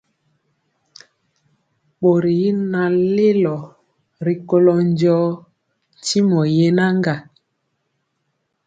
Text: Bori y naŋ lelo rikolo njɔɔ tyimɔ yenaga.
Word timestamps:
Bori 1.99 2.33
y 2.47 2.49
naŋ 2.71 2.93
lelo 3.15 3.57
rikolo 4.25 4.73
njɔɔ 4.89 5.23
tyimɔ 6.03 6.39
yenaga. 6.55 7.15